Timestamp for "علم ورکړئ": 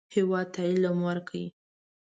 0.69-1.45